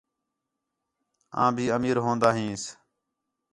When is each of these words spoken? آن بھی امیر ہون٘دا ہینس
آن 1.41 1.49
بھی 1.55 1.65
امیر 1.75 1.95
ہون٘دا 2.03 2.29
ہینس 2.35 2.63